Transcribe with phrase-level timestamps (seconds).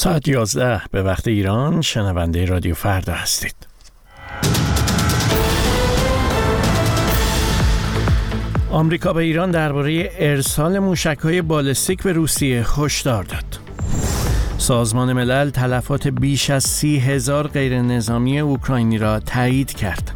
[0.00, 3.54] ساعت 11 به وقت ایران شنونده رادیو فردا هستید.
[8.70, 13.58] آمریکا به ایران درباره ارسال موشک‌های بالستیک به روسیه هشدار داد.
[14.58, 20.10] سازمان ملل تلفات بیش از سی هزار غیر نظامی اوکراینی را تایید کرد.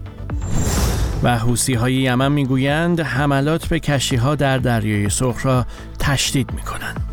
[1.22, 5.66] و حوسی های یمن می‌گویند حملات به کشتی ها در دریای سرخ را
[5.98, 7.03] تشدید می کنند.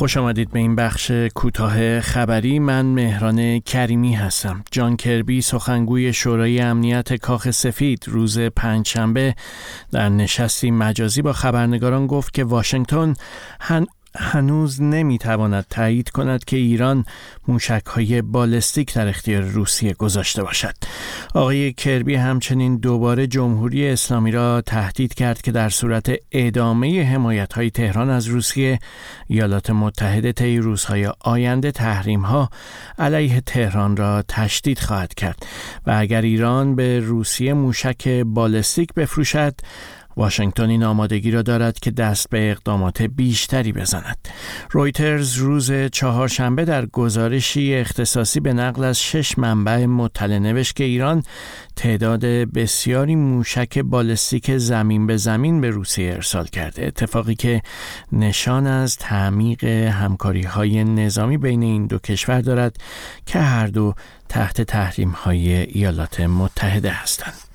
[0.00, 2.58] خوش آمدید به این بخش کوتاه خبری.
[2.58, 4.64] من مهران کریمی هستم.
[4.70, 9.34] جان کربی سخنگوی شورای امنیت کاخ سفید روز پنجشنبه
[9.92, 13.14] در نشستی مجازی با خبرنگاران گفت که واشنگتن
[14.16, 17.04] هنوز نمی‌تواند تایید کند که ایران
[17.48, 20.74] موشک های بالستیک در اختیار روسیه گذاشته باشد.
[21.34, 27.70] آقای کربی همچنین دوباره جمهوری اسلامی را تهدید کرد که در صورت ادامه حمایت های
[27.70, 28.78] تهران از روسیه
[29.26, 32.50] ایالات متحده طی روزهای آینده تحریم ها
[32.98, 35.46] علیه تهران را تشدید خواهد کرد
[35.86, 39.54] و اگر ایران به روسیه موشک بالستیک بفروشد
[40.20, 44.28] واشنگتن این آمادگی را دارد که دست به اقدامات بیشتری بزند.
[44.70, 51.22] رویترز روز چهارشنبه در گزارشی اختصاصی به نقل از شش منبع مطلع نوشت که ایران
[51.76, 57.62] تعداد بسیاری موشک بالستیک زمین به زمین به روسیه ارسال کرده اتفاقی که
[58.12, 62.76] نشان از تعمیق همکاری های نظامی بین این دو کشور دارد
[63.26, 63.94] که هر دو
[64.28, 67.49] تحت تحریم های ایالات متحده هستند.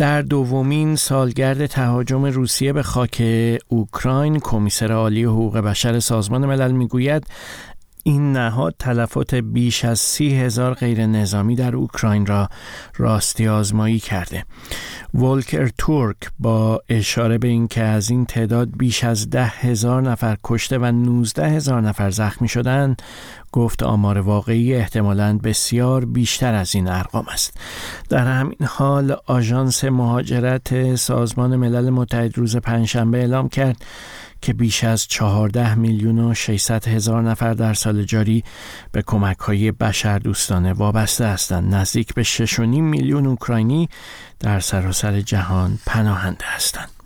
[0.00, 3.22] در دومین سالگرد تهاجم روسیه به خاک
[3.68, 7.26] اوکراین کمیسر عالی حقوق بشر سازمان ملل می‌گوید
[8.02, 12.48] این نهاد تلفات بیش از سی هزار غیر نظامی در اوکراین را
[12.96, 14.44] راستی آزمایی کرده.
[15.14, 20.78] ولکر تورک با اشاره به اینکه از این تعداد بیش از ده هزار نفر کشته
[20.78, 23.02] و 19 هزار نفر زخمی شدند
[23.52, 27.56] گفت آمار واقعی احتمالاً بسیار بیشتر از این ارقام است
[28.08, 33.84] در همین حال آژانس مهاجرت سازمان ملل متحد روز پنجشنبه اعلام کرد
[34.42, 38.44] که بیش از 14 میلیون و 600 هزار نفر در سال جاری
[38.92, 41.74] به کمک های بشر دوستانه وابسته هستند.
[41.74, 43.88] نزدیک به 6.5 میلیون اوکراینی
[44.40, 46.99] در سراسر جهان پناهنده هستند.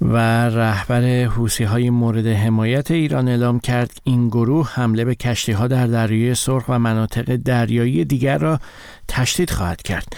[0.00, 0.16] و
[0.48, 5.86] رهبر حوسی های مورد حمایت ایران اعلام کرد این گروه حمله به کشتی ها در
[5.86, 8.60] دریای سرخ و مناطق دریایی دیگر را
[9.08, 10.16] تشدید خواهد کرد.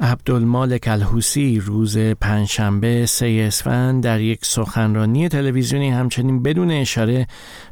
[0.00, 7.26] عبدالمالک الحوسی روز پنجشنبه سه اسفند در یک سخنرانی تلویزیونی همچنین بدون اشاره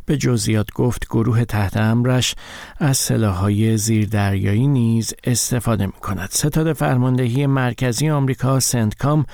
[0.06, 2.34] به جزئیات گفت گروه تحت امرش
[2.78, 6.28] از سلاحهای زیردریایی نیز استفاده می کند.
[6.32, 9.24] ستاد فرماندهی مرکزی آمریکا سنتکام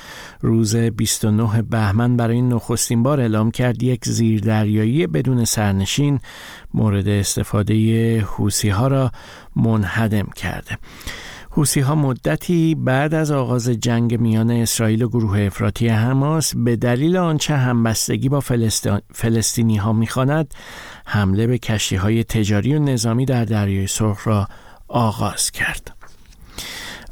[0.40, 6.20] روز 29 بهمن برای نخستین بار اعلام کرد یک زیردریایی بدون سرنشین
[6.74, 9.12] مورد استفاده حوسی ها را
[9.56, 10.78] منهدم کرده.
[11.54, 17.16] حوسی ها مدتی بعد از آغاز جنگ میان اسرائیل و گروه افراطی حماس به دلیل
[17.16, 18.40] آنچه همبستگی با
[19.12, 20.54] فلسطینی ها می‌خواند
[21.04, 24.48] حمله به کشتی های تجاری و نظامی در دریای سرخ را
[24.88, 25.96] آغاز کرد.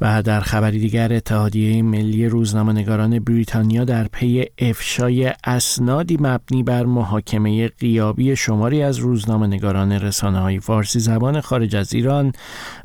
[0.00, 7.68] و در خبری دیگر اتحادیه ملی روزنامه‌نگاران بریتانیا در پی افشای اسنادی مبنی بر محاکمه
[7.68, 12.32] قیابی شماری از روزنامه‌نگاران رسانه‌های فارسی زبان خارج از ایران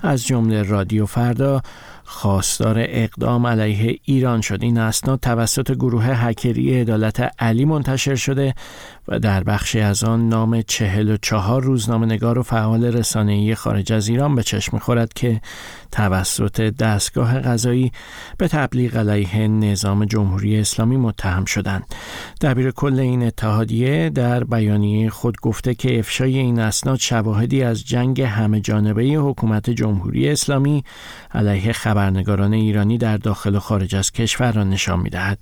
[0.01, 1.61] از جمله رادیو فردا
[2.07, 4.59] خواستار اقدام علیه ایران شد.
[4.61, 8.53] این اسناد توسط گروه هکری عدالت علی منتشر شده
[9.07, 13.93] و در بخشی از آن نام چهل و چهار روزنامه نگار و فعال رسانه‌ای خارج
[13.93, 15.41] از ایران به چشم می‌خورد که
[15.91, 16.61] توسط
[17.05, 17.91] دستگاه قضایی
[18.37, 21.85] به تبلیغ علیه نظام جمهوری اسلامی متهم شدند.
[22.41, 28.21] دبیر کل این اتحادیه در بیانیه خود گفته که افشای این اسناد شواهدی از جنگ
[28.21, 30.83] همه جانبه حکومت جمهوری اسلامی
[31.33, 35.39] علیه خبرنگاران ایرانی در داخل و خارج از کشور را نشان می‌دهد.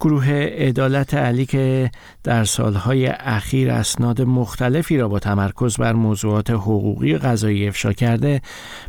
[0.00, 1.90] گروه عدالت علی که
[2.22, 8.42] در سالهای های اخیر اسناد مختلفی را با تمرکز بر موضوعات حقوقی قضایی افشا کرده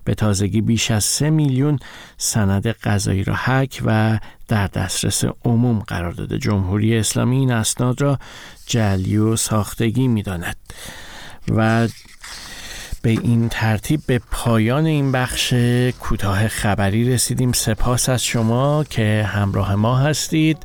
[0.03, 1.79] به تازگی بیش از سه میلیون
[2.17, 6.37] سند قضایی را حک و در دسترس عموم قرار داده.
[6.37, 8.19] جمهوری اسلامی این اسناد را
[8.65, 10.55] جلی و ساختگی می داند
[11.47, 11.87] و
[13.01, 15.53] به این ترتیب به پایان این بخش
[15.99, 17.51] کوتاه خبری رسیدیم.
[17.51, 20.57] سپاس از شما که همراه ما هستید.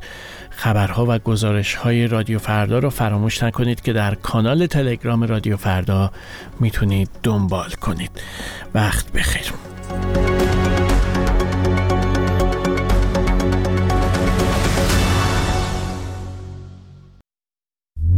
[0.49, 6.11] خبرها و گزارش های رادیو فردا رو فراموش نکنید که در کانال تلگرام رادیو فردا
[6.59, 8.11] می‌تونید دنبال کنید.
[8.73, 9.53] وقت بخیر.